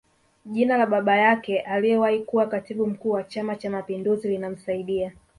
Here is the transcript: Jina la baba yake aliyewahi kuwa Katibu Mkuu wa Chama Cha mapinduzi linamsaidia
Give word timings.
Jina 0.45 0.77
la 0.77 0.85
baba 0.85 1.17
yake 1.17 1.59
aliyewahi 1.59 2.19
kuwa 2.19 2.45
Katibu 2.47 2.87
Mkuu 2.87 3.11
wa 3.11 3.23
Chama 3.23 3.55
Cha 3.55 3.69
mapinduzi 3.69 4.27
linamsaidia 4.27 5.11